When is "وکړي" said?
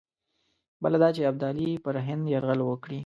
2.65-2.99